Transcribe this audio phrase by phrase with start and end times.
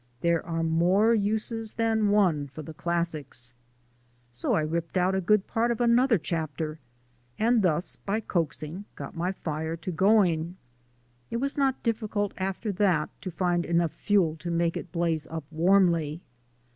[0.21, 3.53] There are more uses than one for the classics."
[4.31, 6.79] So I ripped out a good part of another chapter,
[7.37, 10.57] and thus, by coaxing, got my fire to going.
[11.29, 15.43] It was not difficult after that to find enough fuel to make it blaze up
[15.51, 16.21] warmly.